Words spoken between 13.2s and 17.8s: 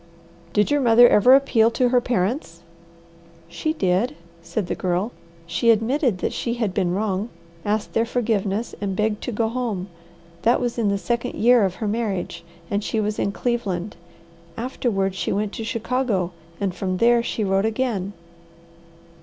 Cleveland. Afterward she went to Chicago, from there she wrote